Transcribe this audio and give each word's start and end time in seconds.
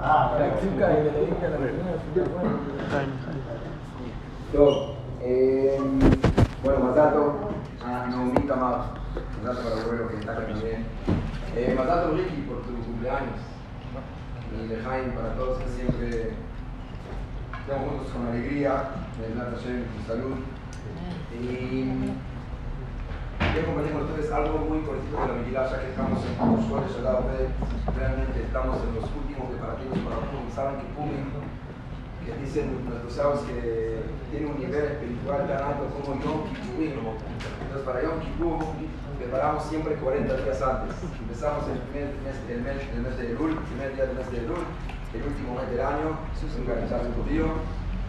Ah, 0.00 0.38
eh, 5.20 5.78
bueno, 6.62 6.84
Masato, 6.84 7.50
a 7.84 8.06
Naomi 8.06 8.40
Tamar, 8.46 8.94
Masato 9.42 9.68
para 9.68 9.82
abuelo 9.82 10.08
que 10.08 10.16
está 10.16 10.36
también. 10.36 10.86
Eh, 11.56 11.74
Masato 11.76 12.12
Ricky 12.12 12.42
por 12.42 12.62
tu 12.62 12.72
cumpleaños. 12.84 13.40
Y 14.54 14.68
Lejaim 14.68 15.10
para 15.12 15.34
todos 15.34 15.58
que 15.58 15.68
siempre 15.68 16.32
estamos 17.60 17.88
juntos 17.90 18.12
con 18.12 18.26
alegría, 18.28 18.84
de 19.20 19.34
la 19.34 19.50
tu 19.50 20.06
salud. 20.06 20.36
Y 21.38 22.12
ustedes 23.48 24.30
algo 24.32 24.58
muy 24.58 24.80
cortito 24.80 25.16
de 25.16 25.28
la 25.28 25.34
Megillah, 25.34 25.70
ya 25.70 25.80
que 25.80 25.88
estamos 25.88 26.20
en 26.24 26.36
realmente 27.96 28.42
estamos 28.42 28.76
en 28.84 28.94
los 28.94 29.04
últimos 29.08 29.48
preparativos 29.48 29.98
para 30.04 30.20
Pum. 30.28 30.44
Saben 30.54 30.76
que 30.76 30.86
Pum, 30.92 31.08
que 32.24 32.36
dicen 32.44 32.84
nuestros 32.84 33.12
sabios 33.12 33.40
que 33.48 34.04
tiene 34.30 34.46
un 34.52 34.58
nivel 34.60 34.84
espiritual 34.84 35.48
tan 35.48 35.62
alto 35.64 35.88
como 35.96 36.20
Yom 36.20 36.44
Kippur. 36.52 37.16
Entonces 37.64 37.84
para 37.84 38.02
Yom 38.02 38.20
Kippur 38.20 38.58
preparamos 39.16 39.64
siempre 39.64 39.94
40 39.96 40.28
días 40.28 40.60
antes. 40.60 40.94
Empezamos 41.18 41.64
el 41.72 41.78
primer 41.88 42.12
mes, 42.20 42.36
el 42.52 42.60
mes, 43.00 43.16
de 43.16 43.32
Elul, 43.32 43.56
el 43.56 43.64
primer 43.72 43.94
día 43.96 44.06
del 44.06 44.16
mes 44.16 44.30
de 44.30 44.38
Elul, 44.44 44.64
el 45.14 45.22
último 45.24 45.56
mes 45.56 45.70
del 45.72 45.80
año, 45.80 46.20
es 46.36 46.52
un 46.52 46.64
calendario 46.68 47.48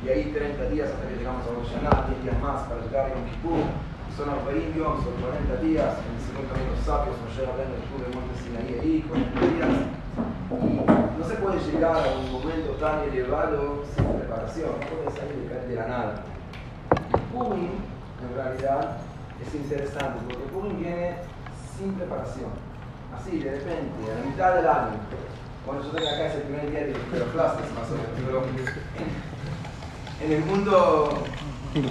y 0.04 0.08
ahí 0.08 0.32
30 0.32 0.70
días 0.70 0.92
hasta 0.92 1.08
que 1.08 1.16
llegamos 1.16 1.44
a 1.44 1.52
Rosh 1.56 1.76
10 1.76 2.24
días 2.24 2.40
más 2.42 2.64
para 2.68 2.82
llegar 2.84 3.08
a 3.08 3.10
Yom 3.16 3.24
Kippur 3.32 3.64
son 4.16 4.30
40 4.30 4.78
son 4.78 5.14
40 5.22 5.56
días, 5.62 5.96
en 6.04 6.16
el 6.16 6.22
segundo 6.22 6.54
camino 6.54 6.76
sabios, 6.86 7.16
Moshe 7.24 7.46
Rabbeinu 7.46 7.76
estuvo 7.80 8.04
en 8.06 8.14
Monte 8.16 8.34
Sinaí 8.42 8.72
ahí, 8.80 9.06
40 9.08 9.40
días, 9.40 9.74
y 10.50 11.20
no 11.20 11.24
se 11.28 11.36
puede 11.36 11.60
llegar 11.60 11.98
a 11.98 12.18
un 12.18 12.32
momento 12.32 12.72
tan 12.80 13.04
elevado 13.10 13.84
sin 13.96 14.06
preparación, 14.06 14.72
no 14.80 14.86
puede 14.88 15.10
salir 15.16 15.50
de 15.50 15.76
la 15.76 15.88
nada. 15.88 16.24
Purim, 17.32 17.80
en 18.24 18.36
realidad, 18.36 18.98
es 19.40 19.56
interesante, 19.56 20.20
porque 20.28 20.52
Purim 20.52 20.80
viene 20.80 21.18
sin 21.78 21.94
preparación, 21.94 22.52
así, 23.16 23.40
de 23.40 23.52
repente, 23.52 24.00
a 24.12 24.26
mitad 24.26 24.56
del 24.56 24.68
año, 24.68 24.98
cuando 25.66 25.84
yo 25.84 25.92
tengo 25.92 26.10
acá 26.10 26.26
es 26.28 26.36
el 26.36 26.42
primer 26.44 26.72
día 26.72 26.80
de 26.88 27.20
los 27.20 27.30
clases, 27.30 27.66
más 27.78 27.88
o 27.92 27.96
menos, 27.96 28.12
pero 28.26 28.44
en 30.22 30.32
el 30.32 30.44
mundo 30.46 31.24
¿Cómo 31.39 31.39
okay. 31.70 31.86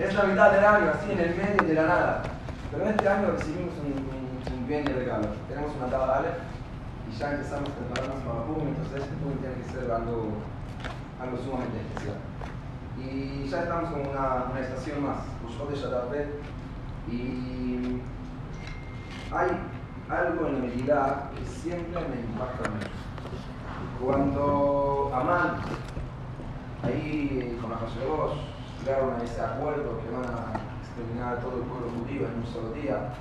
Es 0.00 0.14
la 0.14 0.24
mitad 0.24 0.50
del 0.50 0.64
año, 0.64 0.90
así 0.92 1.12
en 1.12 1.20
el 1.20 1.36
medio 1.36 1.62
de 1.62 1.74
la 1.74 1.86
nada. 1.86 2.22
Pero 2.70 2.84
este 2.90 3.08
año 3.08 3.30
recibimos 3.30 3.74
un, 3.78 3.92
un, 4.52 4.66
bien 4.66 4.84
de 4.84 4.92
regalo. 4.92 5.28
Tenemos 5.48 5.70
una 5.76 5.86
tabla 5.86 6.18
Ale 6.18 6.28
y 7.08 7.16
ya 7.16 7.32
empezamos 7.32 7.70
a 7.70 7.74
prepararnos 7.74 8.22
para 8.24 8.44
PUM, 8.44 8.68
entonces 8.68 9.02
este 9.02 9.14
PUM 9.16 9.32
tiene 9.38 9.54
que 9.54 9.64
ser 9.72 9.90
algo, 9.90 10.30
algo 11.20 11.38
sumamente 11.44 11.78
especial. 11.80 12.16
Y 12.98 13.48
ya 13.48 13.62
estamos 13.62 13.90
con 13.90 14.00
una, 14.00 14.44
una 14.50 14.60
estación 14.60 15.02
más, 15.04 15.18
Ushot 15.46 15.70
de 15.70 15.76
Shadabet, 15.76 16.28
y 17.08 18.00
hay 19.32 19.48
algo 20.08 20.46
en 20.48 20.54
la 20.54 20.60
medida 20.60 21.30
que 21.36 21.44
siempre 21.46 22.00
me 22.08 22.20
impacta 22.20 22.68
mucho. 22.68 22.88
Cuando 24.00 25.12
Amán 25.14 25.60
Ahí 26.82 27.58
Hashemot 27.80 28.36
llegaron 28.84 29.14
a 29.14 29.24
ese 29.24 29.40
acuerdo 29.40 29.98
que 30.00 30.10
van 30.10 30.28
a 30.28 30.52
exterminar 30.84 31.38
a 31.38 31.40
todo 31.40 31.56
el 31.56 31.64
pueblo 31.64 31.88
judío 31.96 32.28
en 32.28 32.38
un 32.40 32.46
solo 32.46 32.72
día. 32.72 33.14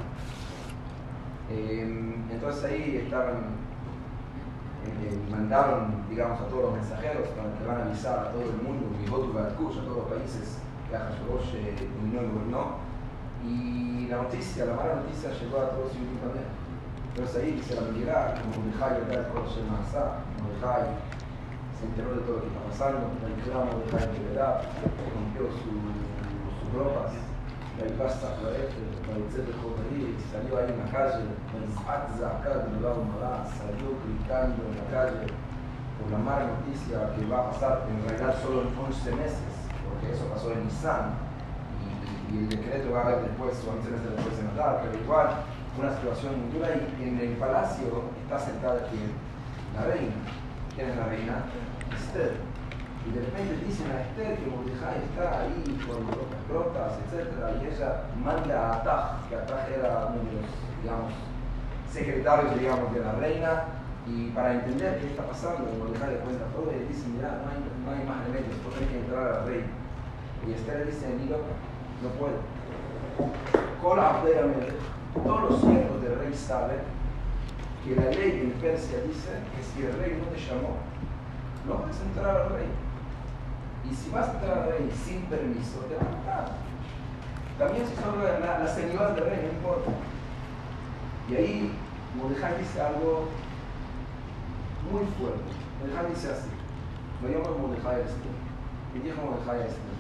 Em, 1.50 2.30
entonces 2.30 2.64
ahí 2.66 3.02
estaban, 3.06 3.56
eh, 4.86 5.18
mandaron, 5.32 6.04
digamos, 6.10 6.42
a 6.42 6.46
todos 6.46 6.64
los 6.64 6.74
mensajeros 6.74 7.28
para 7.30 7.54
que 7.58 7.66
van 7.66 7.82
a 7.82 7.86
avisar 7.86 8.20
a 8.20 8.32
todo 8.32 8.44
el 8.44 8.62
mundo, 8.62 8.86
y 9.02 9.10
voto 9.10 9.38
a 9.40 9.50
todos 9.56 9.76
los 9.78 10.06
países 10.06 10.60
que 10.90 10.98
Hashemot 10.98 11.42
dominó 11.96 12.22
y 12.22 12.28
gobernó. 12.28 12.90
Y 13.46 14.08
la 14.10 14.24
noticia, 14.24 14.66
la 14.66 14.74
mala 14.74 14.96
noticia 14.96 15.32
llegó 15.32 15.62
a 15.62 15.70
todos 15.70 15.92
judíos 15.94 16.20
también. 16.22 16.46
Entonces 17.16 17.44
ahí 17.44 17.62
se 17.66 17.76
la 17.76 17.82
mirar, 17.92 18.42
como 18.42 18.66
Mordejai, 18.66 18.98
el 19.02 19.28
Kodesh 19.28 19.64
Masá, 19.72 20.20
Mordejai, 20.38 21.00
se 21.80 21.86
enteró 21.88 22.12
de 22.16 22.22
todo 22.28 22.36
lo 22.36 22.42
que 22.44 22.52
está 22.52 22.64
pasando, 22.68 23.08
el 23.24 23.40
clamo 23.48 23.72
de 23.80 23.88
la 23.88 24.04
verdad, 24.04 24.62
rompió 25.16 25.48
su, 25.48 25.72
sus 25.72 26.70
ropas, 26.76 27.16
la 27.80 28.04
pasta 28.04 28.36
florete, 28.36 28.76
para 29.08 29.16
el 29.16 29.32
de 29.32 29.54
juvenil, 29.56 30.12
salió 30.28 30.60
ahí 30.60 30.68
en 30.68 30.80
la 30.84 30.92
calle, 30.92 31.24
acá 31.80 32.68
de 32.68 32.82
lado 32.84 33.08
salió 33.48 33.96
gritando 34.04 34.60
en 34.68 34.76
la 34.76 34.88
calle 34.92 35.32
por 35.96 36.12
la 36.12 36.18
mala 36.20 36.60
noticia 36.60 37.16
que 37.16 37.26
va 37.32 37.40
a 37.40 37.52
pasar 37.52 37.88
en 37.88 38.04
realidad 38.04 38.36
solo 38.44 38.68
en 38.68 38.76
11 38.76 39.16
meses, 39.16 39.52
porque 39.88 40.12
eso 40.12 40.28
pasó 40.28 40.52
en 40.52 40.66
Nisan, 40.66 41.16
y, 42.32 42.38
el 42.44 42.50
decreto 42.50 42.92
va 42.92 43.00
a 43.00 43.04
haber 43.08 43.32
después, 43.32 43.56
o 43.64 43.72
11 43.80 43.90
meses 43.90 44.12
después 44.12 44.36
de 44.36 44.44
matar, 44.44 44.84
pero 44.84 45.00
igual, 45.00 45.28
una 45.80 45.96
situación 45.96 46.36
muy 46.36 46.52
dura, 46.52 46.76
y 46.76 47.04
en 47.04 47.20
el 47.20 47.40
palacio 47.40 48.12
está 48.24 48.40
sentada 48.40 48.84
quien? 48.92 49.16
La 49.76 49.88
reina. 49.88 50.16
¿Quién 50.76 50.90
es 50.90 50.98
la 50.98 51.06
reina? 51.06 51.44
Esther. 51.94 52.34
Y 53.08 53.12
de 53.12 53.22
repente 53.22 53.66
dicen 53.66 53.92
a 53.92 54.02
Esther 54.02 54.38
que 54.38 54.46
Mordejai 54.50 55.04
está 55.10 55.42
ahí 55.42 55.64
con 55.88 56.06
los 56.08 56.30
brotas, 56.48 57.00
etc. 57.08 57.32
Y 57.62 57.74
ella 57.74 58.04
manda 58.24 58.54
a 58.60 58.76
Ataj, 58.78 59.30
que 59.30 59.36
Ataj 59.36 59.72
era 59.72 60.14
uno 60.14 60.20
de 60.20 60.42
los, 60.42 60.52
digamos, 60.84 61.14
secretarios, 61.92 62.60
digamos, 62.60 62.94
de 62.94 63.00
la 63.00 63.14
reina. 63.14 63.64
Y 64.06 64.30
para 64.32 64.54
entender 64.54 65.00
qué 65.00 65.08
está 65.08 65.24
pasando, 65.24 65.70
Mordejai 65.78 66.14
le 66.14 66.20
cuenta 66.20 66.46
todo 66.54 66.72
y 66.72 66.80
le 66.80 66.86
dice, 66.88 67.08
mira, 67.08 67.42
no 67.44 67.92
hay, 67.92 68.04
más 68.06 68.26
remedios, 68.26 68.58
tú 68.64 68.70
tienes 68.72 68.90
que 68.90 69.00
entrar 69.00 69.28
a 69.28 69.46
reina. 69.46 69.68
Y 70.48 70.54
Esther 70.54 70.86
le 70.86 70.92
dice, 70.92 71.08
ni 71.10 71.26
no 71.26 72.10
puedo. 72.18 72.40
Cola 73.82 74.22
todos 75.14 75.50
los 75.50 75.62
siervos 75.62 76.02
del 76.02 76.20
rey 76.20 76.34
saben 76.34 76.80
que 77.84 77.96
la 77.96 78.10
ley 78.12 78.42
en 78.44 78.52
Persia 78.62 79.00
dice 79.08 79.30
que 79.56 79.64
si 79.64 79.86
el 79.86 79.94
rey 79.98 80.20
no 80.20 80.30
te 80.32 80.40
llamó 80.40 80.78
no 81.70 81.78
puedes 81.78 82.02
entrar 82.02 82.36
al 82.36 82.50
rey. 82.50 82.68
Y 83.90 83.94
si 83.94 84.10
vas 84.10 84.28
a 84.28 84.34
entrar 84.34 84.58
al 84.58 84.66
rey 84.72 84.92
sin 85.06 85.22
permiso, 85.24 85.80
te 85.88 85.96
van 85.96 86.08
a 86.08 86.18
matar. 86.18 86.52
También 87.58 87.86
si 87.88 87.96
son 87.96 88.24
las 88.24 88.40
la 88.40 88.68
señoras 88.68 89.16
del 89.16 89.26
rey, 89.26 89.40
no 89.44 89.50
importa. 89.50 89.92
Y 91.30 91.36
ahí 91.36 91.72
Mordejai 92.16 92.58
dice 92.58 92.82
algo 92.82 93.30
muy 94.92 95.06
fuerte. 95.20 95.52
Mordejai 95.80 96.10
dice 96.10 96.32
así. 96.32 96.50
Lo 97.22 97.30
llamo 97.30 97.68
Mordejai 97.68 98.02
Esther. 98.02 98.36
Y 98.96 99.00
dijo 99.00 99.22
Mordejai 99.22 99.68
Esther. 99.68 100.00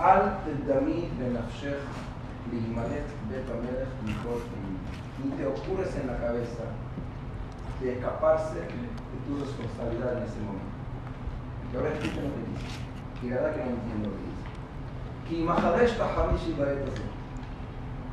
Al 0.00 0.42
tedamid 0.44 1.10
benafshech 1.18 1.82
lihimalet 2.50 3.06
bet 3.28 3.44
amelech 3.50 3.92
mejor 4.04 4.40
Ni 5.22 5.30
te 5.32 5.46
ocurres 5.46 5.94
en 5.96 6.06
la 6.06 6.18
cabeza 6.18 6.64
de 7.80 7.92
escaparse 7.92 8.54
de 8.54 9.18
tu 9.26 9.44
responsabilidad 9.44 10.18
en 10.18 10.22
ese 10.24 10.40
momento. 10.40 10.77
Y 11.71 11.75
ahora 11.75 11.89
escuchen 11.89 12.23
lo 12.23 12.33
que 12.35 12.43
dice. 12.51 12.67
Y 13.23 13.29
la 13.29 13.35
verdad 13.35 13.51
que 13.55 13.63
no 13.63 13.69
entiendo 13.71 14.09
lo 14.09 14.15
que 14.15 14.23
dice. 14.23 14.43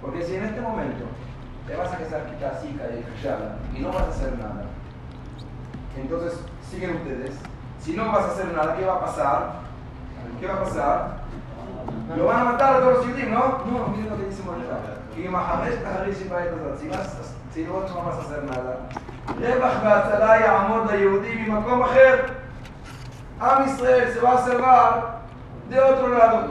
Porque 0.01 0.23
si 0.25 0.37
en 0.37 0.45
este 0.45 0.61
momento 0.61 1.05
te 1.67 1.77
vas 1.77 1.93
a 1.93 1.99
quedar 1.99 2.27
quitar 2.27 2.61
y 2.65 2.75
callada 3.03 3.59
y 3.77 3.81
no 3.81 3.89
vas 3.89 4.03
a 4.03 4.09
hacer 4.09 4.39
nada, 4.39 4.65
entonces 5.97 6.41
siguen 6.71 6.97
ustedes. 6.97 7.35
Si 7.81 7.93
no 7.93 8.11
vas 8.13 8.25
a 8.25 8.31
hacer 8.33 8.53
nada, 8.55 8.77
¿qué 8.77 8.85
va 8.85 8.95
a 8.95 9.01
pasar? 9.01 9.53
¿Qué 10.39 10.47
va 10.47 10.55
a 10.55 10.65
pasar? 10.65 11.21
Lo 12.17 12.27
van 12.27 12.41
a 12.41 12.45
matar 12.45 12.77
a 12.77 12.81
todos 12.81 12.99
los 12.99 13.07
judíos, 13.07 13.29
¿no? 13.29 13.65
No, 13.71 13.89
miren 13.89 14.11
lo 14.11 14.17
que 14.17 14.27
dice 14.27 14.43
Mordecai. 14.43 15.01
Si 15.15 16.89
vas, 16.89 17.19
si 17.53 17.65
no, 17.65 17.73
no 17.81 18.03
vas 18.05 18.17
a 18.17 18.21
hacer 18.21 18.45
nada. 18.45 18.89
רווח 19.39 19.75
והצלה 19.85 20.41
יעמוד 20.41 20.91
ליהודי 20.91 21.35
ממקום 21.35 21.83
אחר 21.83 22.17
Am 23.40 23.68
Israel 23.68 24.14
se 24.14 24.20
va 24.20 24.34
a 24.34 24.46
salvar 24.46 25.22
de 25.70 25.80
otro 25.80 26.08
lado. 26.10 26.48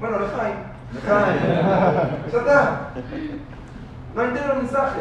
Bueno, 0.00 0.18
Lejaim. 0.20 0.56
Ya 2.32 2.38
está. 2.38 2.90
No 4.14 4.22
entiendo 4.22 4.52
el 4.52 4.58
mensaje. 4.58 5.00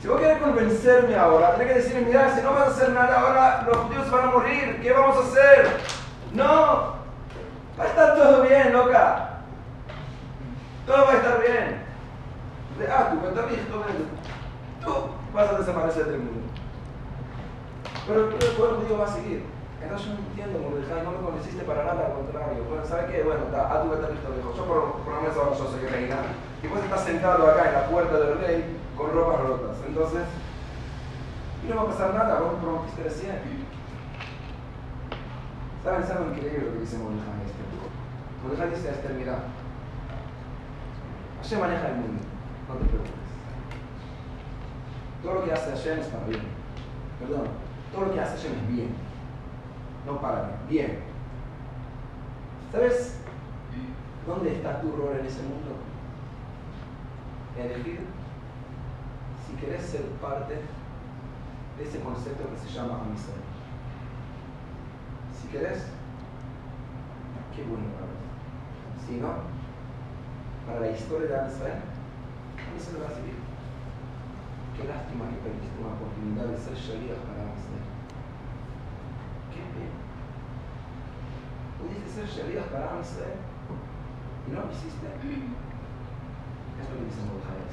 Si 0.00 0.08
vos 0.08 0.20
querés 0.20 0.40
convencerme 0.40 1.14
ahora, 1.16 1.54
tenés 1.56 1.68
que 1.68 1.78
decirme, 1.80 2.06
mira, 2.06 2.34
si 2.34 2.42
no 2.42 2.52
vas 2.52 2.68
a 2.68 2.70
hacer 2.70 2.90
nada 2.90 3.20
ahora, 3.20 3.64
los 3.66 3.76
judíos 3.78 4.10
van 4.10 4.28
a 4.28 4.30
morir, 4.30 4.80
¿qué 4.80 4.92
vamos 4.92 5.16
a 5.16 5.20
hacer? 5.20 5.80
No, 6.32 6.94
va 7.78 7.84
a 7.84 7.86
estar 7.86 8.14
todo 8.14 8.42
bien, 8.42 8.72
loca. 8.72 9.30
Todo 10.86 11.04
va 11.04 11.10
a 11.10 11.16
estar 11.16 11.40
bien. 11.40 11.82
De 12.78 12.90
ah, 12.90 13.10
tu 13.10 13.20
cuenta 13.20 13.42
tú 14.82 14.92
vas 15.34 15.50
a 15.50 15.58
desaparecer 15.58 16.06
del 16.06 16.18
mundo. 16.18 16.49
Pero 18.10 18.26
el 18.26 18.56
pueblo 18.58 18.80
judío 18.82 18.98
va 18.98 19.06
a 19.06 19.14
seguir. 19.14 19.46
Entonces 19.78 20.08
yo 20.08 20.14
no 20.14 20.26
entiendo, 20.26 20.58
Mordecai, 20.58 21.06
no 21.06 21.14
me 21.14 21.22
convenciste 21.22 21.62
para 21.62 21.84
nada, 21.86 22.10
al 22.10 22.14
contrario. 22.18 22.66
Bueno, 22.66 22.82
¿sabes 22.82 23.06
qué? 23.06 23.22
Bueno, 23.22 23.46
está, 23.46 23.70
a 23.70 23.82
tu 23.82 23.90
visto 23.90 24.34
lejos. 24.34 24.56
Yo 24.56 24.64
por, 24.66 25.06
por 25.06 25.14
lo 25.14 25.20
menos 25.22 25.36
ahora 25.38 25.54
yo 25.54 25.70
soy 25.70 25.86
reina. 25.86 26.18
Y 26.58 26.66
vos 26.66 26.82
estás 26.82 27.04
sentado 27.06 27.46
acá 27.46 27.68
en 27.70 27.74
la 27.74 27.86
puerta 27.86 28.18
del 28.18 28.38
rey 28.42 28.82
con 28.98 29.14
ropas 29.14 29.40
rotas. 29.46 29.76
Entonces, 29.86 30.26
y 31.62 31.70
no 31.70 31.76
va 31.76 31.82
a 31.82 31.86
pasar 31.86 32.14
nada, 32.14 32.40
vos 32.40 32.58
prometiste 32.58 33.04
recién. 33.04 33.38
¿Saben, 35.84 36.02
saben 36.02 36.34
increíble 36.34 36.66
lo 36.66 36.72
que 36.74 36.80
dice 36.80 36.98
Mordejai 36.98 37.46
este? 37.46 37.62
Mordejai 38.42 38.70
dice 38.74 38.88
a 38.88 38.92
Esther, 38.92 39.14
mira, 39.14 39.38
Hashem 41.40 41.60
maneja 41.60 41.88
el 41.88 41.94
mundo, 41.94 42.22
no 42.66 42.74
te 42.74 42.84
preocupes. 42.90 43.30
Todo 45.22 45.34
lo 45.34 45.44
que 45.44 45.52
hace 45.52 45.70
Hashem 45.70 46.00
es 46.00 46.06
para 46.08 46.26
bien. 46.26 46.42
Perdón, 47.20 47.69
todo 47.92 48.06
lo 48.06 48.12
que 48.12 48.20
hace 48.20 48.48
es 48.48 48.68
bien. 48.68 48.94
No 50.06 50.20
para 50.20 50.44
bien, 50.68 50.86
bien. 50.86 50.98
¿Sabes 52.72 53.16
dónde 54.26 54.54
está 54.54 54.80
tu 54.80 54.92
rol 54.92 55.18
en 55.18 55.26
ese 55.26 55.42
mundo? 55.42 55.76
Elegir 57.58 58.00
si 59.46 59.56
querés 59.56 59.82
ser 59.82 60.02
parte 60.22 60.54
de 61.76 61.84
ese 61.84 62.00
concepto 62.00 62.48
que 62.50 62.58
se 62.58 62.74
llama 62.74 63.00
amistad. 63.04 63.34
Si 65.40 65.48
querés, 65.48 65.86
qué 67.54 67.64
bueno 67.64 67.86
para. 67.94 68.10
Si 69.06 69.16
no, 69.16 69.28
para 70.66 70.80
la 70.80 70.90
historia 70.96 71.42
de 71.42 71.52
Israel, 71.52 71.82
a 72.56 72.74
mí 72.74 72.78
se 72.78 72.92
lo 72.92 73.00
va 73.00 73.06
a 73.06 73.14
seguir. 73.14 73.49
Qué 74.76 74.82
lástima 74.86 75.28
que 75.28 75.42
perdiste 75.42 75.76
una 75.80 75.94
oportunidad 75.94 76.46
de 76.46 76.56
ser 76.56 76.74
Sharia 76.74 77.16
para 77.26 77.52
Israel. 77.52 77.86
Qué 79.52 79.62
pena. 79.74 79.98
Pudiste 81.78 82.08
ser 82.08 82.26
Sharia 82.26 82.64
para 82.70 83.00
Israel 83.00 83.40
y 84.46 84.50
no 84.52 84.60
lo 84.64 84.72
hiciste. 84.72 85.06
Es 85.06 86.86
lo 86.88 86.94
que 86.96 87.04
dice 87.04 87.20
Mordejai. 87.26 87.66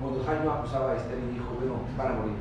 Mordejai 0.00 0.44
no 0.44 0.52
acusaba 0.52 0.92
a 0.92 0.96
Esther 0.96 1.18
y 1.18 1.34
dijo, 1.34 1.54
bueno, 1.58 1.84
van 1.96 2.12
a 2.12 2.14
morir. 2.18 2.40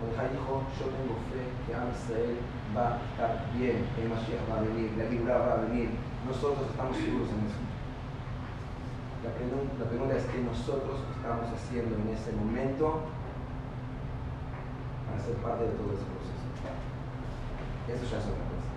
Mordejai 0.00 0.30
dijo, 0.32 0.62
yo 0.78 0.84
tengo 0.92 1.14
fe 1.28 1.42
que 1.64 1.72
Israel 1.72 2.38
va 2.76 2.96
a 2.96 3.00
estar 3.04 3.50
bien, 3.56 3.84
el 3.96 4.08
Mashiach 4.08 4.44
va 4.50 4.58
a 4.58 4.66
venir, 4.68 4.92
la 4.96 5.08
Gibra 5.08 5.38
va 5.38 5.52
a 5.52 5.64
venir. 5.68 5.90
Nosotros 6.26 6.70
estamos 6.70 6.96
seguros 6.96 7.28
en 7.30 7.46
eso. 7.46 7.75
La 9.26 9.32
pregunta, 9.34 9.74
la 9.80 9.90
pregunta 9.90 10.14
es 10.14 10.24
qué 10.26 10.38
nosotros 10.38 11.00
estamos 11.16 11.50
haciendo 11.50 11.96
en 11.96 12.14
ese 12.14 12.30
momento 12.30 13.02
para 15.02 15.18
ser 15.18 15.34
parte 15.42 15.64
de 15.64 15.74
todo 15.74 15.90
ese 15.98 16.06
proceso. 16.06 16.46
Eso 17.90 18.04
ya 18.06 18.18
es 18.18 18.26
otra 18.30 18.46
cosa. 18.46 18.70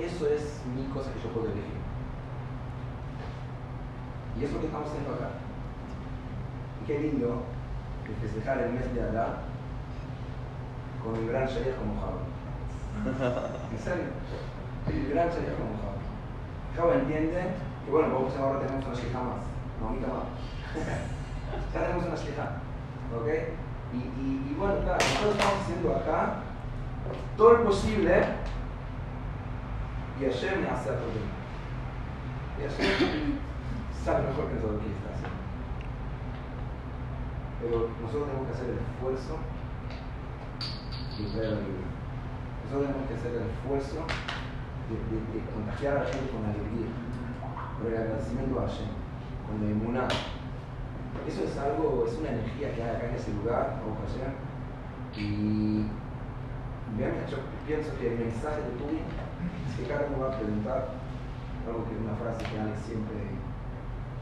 Eso 0.00 0.26
es 0.32 0.62
mi 0.74 0.84
cosa 0.94 1.12
que 1.12 1.20
yo 1.20 1.28
puedo 1.28 1.52
elegir. 1.52 1.76
Y 4.40 4.44
es 4.44 4.52
lo 4.52 4.60
que 4.60 4.66
estamos 4.66 4.88
haciendo 4.88 5.12
acá. 5.12 5.28
Y 6.80 6.86
qué 6.86 7.00
lindo 7.00 7.44
de 8.08 8.14
festejar 8.16 8.62
el 8.62 8.72
mes 8.72 8.94
de 8.94 9.02
Adá 9.02 9.44
con 11.04 11.16
el 11.16 11.28
gran 11.28 11.46
Shayach 11.46 11.76
como 11.76 12.00
Java. 12.00 12.24
¿En 13.72 13.78
serio? 13.78 14.04
El 14.88 15.10
gran 15.12 15.28
Shayach 15.28 15.56
como 15.60 15.76
Java. 15.76 16.00
Java 16.74 16.94
entiende 16.94 17.69
y 17.86 17.90
bueno, 17.90 18.14
vamos 18.14 18.36
ahora 18.36 18.60
tenemos 18.60 18.86
una 18.86 18.94
shija 18.94 19.18
más, 19.18 19.42
no, 19.80 19.90
mitad 19.90 20.08
más. 20.08 20.28
ya 21.74 21.80
tenemos 21.80 22.06
una 22.06 22.14
shija, 22.14 22.60
¿ok? 23.16 23.28
Y, 23.92 23.96
y, 23.96 24.50
y, 24.50 24.54
bueno, 24.56 24.74
claro, 24.84 24.98
nosotros 24.98 25.34
estamos 25.34 25.60
haciendo 25.62 25.96
acá 25.96 26.34
todo 27.36 27.52
lo 27.54 27.64
posible 27.64 28.24
y 30.20 30.24
Hashem 30.24 30.60
me 30.60 30.68
hace 30.68 30.90
aprender. 30.90 31.26
Y 32.58 32.62
Hashem 32.62 33.38
sabe 34.04 34.28
mejor 34.28 34.46
que 34.48 34.56
todo 34.56 34.72
lo 34.72 34.80
que 34.80 34.92
está 34.92 35.10
haciendo. 35.10 35.40
Pero 37.60 37.90
nosotros 38.00 38.28
tenemos 38.28 38.46
que 38.46 38.54
hacer 38.54 38.68
el 38.70 38.78
esfuerzo 38.78 39.38
de 41.18 41.24
traer 41.34 41.50
la 41.50 41.60
vida. 41.66 41.88
Nosotros 42.62 42.86
tenemos 42.86 43.08
que 43.08 43.14
hacer 43.14 43.32
el 43.34 43.50
esfuerzo 43.50 43.98
de, 44.86 44.94
de, 45.10 45.16
de 45.34 45.38
contagiar 45.50 45.96
a 45.96 46.04
la 46.04 46.06
gente 46.06 46.30
con 46.30 46.44
alegría 46.44 47.09
el 47.88 47.96
agradecimiento 47.96 48.60
a 48.60 48.66
Hashem, 48.66 48.88
con 49.46 49.94
la. 49.94 50.08
Eso 51.26 51.44
es 51.44 51.58
algo, 51.58 52.04
es 52.06 52.18
una 52.18 52.30
energía 52.30 52.74
que 52.74 52.82
hay 52.82 52.96
acá 52.96 53.08
en 53.08 53.14
ese 53.14 53.32
lugar, 53.34 53.80
o 53.84 53.94
Hashem. 54.04 54.32
Y 55.16 55.86
yo 56.98 57.06
pienso 57.66 57.98
que 57.98 58.12
el 58.12 58.18
mensaje 58.18 58.62
de 58.62 58.70
tu 58.78 58.84
es 58.86 59.76
que 59.76 59.86
cada 59.86 60.06
uno 60.08 60.26
va 60.26 60.34
a 60.34 60.38
preguntar, 60.38 60.88
algo 61.66 61.84
que 61.84 61.94
es 61.94 62.00
una 62.00 62.14
frase 62.14 62.44
que 62.44 62.60
Alex 62.60 62.80
siempre 62.80 63.16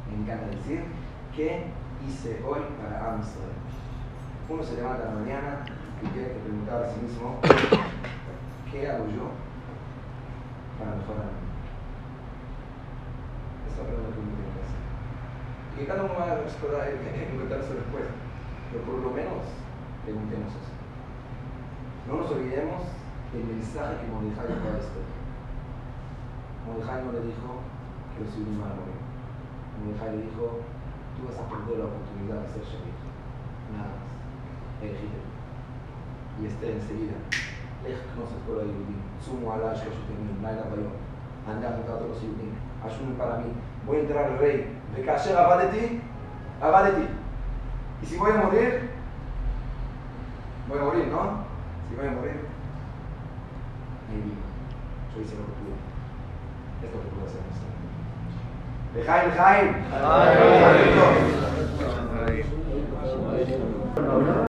me 0.08 0.22
encanta 0.22 0.46
decir, 0.56 0.84
¿qué 1.34 1.64
hice 2.06 2.42
hoy 2.44 2.60
para 2.80 3.14
Amsterdam? 3.14 3.56
Uno 4.48 4.62
se 4.62 4.76
levanta 4.76 5.04
la 5.06 5.20
mañana 5.20 5.64
y 6.02 6.06
tiene 6.08 6.28
que 6.28 6.40
preguntar 6.40 6.84
a 6.84 6.92
sí 6.92 7.00
mismo, 7.00 7.38
¿qué 8.70 8.88
hago 8.88 9.06
yo 9.08 9.30
para 10.78 10.96
mejorar 10.96 11.47
que 15.78 15.86
cada 15.86 16.02
uno 16.02 16.14
va 16.18 16.24
a 16.24 16.42
encontrar 16.42 17.62
su 17.62 17.72
respuesta, 17.78 18.10
pero 18.72 18.82
por 18.82 18.98
lo 18.98 19.10
menos 19.14 19.46
preguntemos 20.02 20.50
eso. 20.50 20.74
No 22.10 22.18
nos 22.18 22.30
olvidemos 22.34 22.82
del 23.30 23.44
mensaje 23.46 24.02
que 24.02 24.10
Mordejai 24.10 24.58
dio 24.58 24.74
a 24.74 24.80
esto. 24.82 25.00
Mordejai 26.66 27.04
no 27.06 27.12
le 27.14 27.30
dijo 27.30 27.62
que 28.10 28.26
los 28.26 28.34
judíos 28.34 28.58
iban 28.58 28.74
a 28.74 28.80
morir. 28.82 28.98
Mordejai 29.78 30.18
le 30.18 30.26
dijo, 30.26 30.66
tú 31.14 31.18
vas 31.30 31.38
a 31.38 31.46
perder 31.46 31.78
la 31.78 31.86
oportunidad 31.86 32.42
de 32.42 32.48
ser 32.50 32.64
shahid. 32.66 32.98
Nada 33.70 33.94
más. 33.94 34.08
Elegite. 34.82 35.20
Y 36.42 36.46
este 36.50 36.64
enseguida. 36.74 37.22
Lej 37.86 38.02
conoces 38.10 38.42
por 38.42 38.58
ahí, 38.58 38.74
Sumo 39.22 39.54
Allah, 39.54 39.70
Shoshutim, 39.78 40.42
Naila 40.42 40.66
Bayon. 40.66 40.98
Anda 41.46 41.70
a 41.70 41.86
todos 41.86 42.10
los 42.10 42.18
judíos. 42.18 42.58
Ayunen 42.82 43.14
para 43.14 43.38
mí. 43.38 43.54
Voy 43.86 43.96
a 43.96 44.00
entrar 44.00 44.24
al 44.24 44.38
rey 44.38 44.66
de 44.96 45.04
Kasher 45.04 45.36
Abadeti, 45.36 46.00
Abadeti. 46.60 47.06
Y 48.02 48.06
si 48.06 48.16
voy 48.16 48.30
a 48.30 48.36
morir, 48.36 48.90
voy 50.68 50.78
a 50.78 50.82
morir, 50.82 51.06
¿no? 51.08 51.44
Si 51.88 51.96
voy 51.96 52.06
a 52.06 52.10
morir, 52.10 52.40
ahí 54.08 54.20
vivo. 54.22 54.36
Yo 55.14 55.20
hice 55.22 55.36
lo 55.36 55.46
que 55.46 55.52
pude. 55.58 55.76
Es 56.82 56.92
lo 56.94 57.00
que 57.02 57.08
puedo 57.08 57.26
hacer. 57.26 57.40
Jaime, 59.06 59.32
Jaime. 59.36 59.72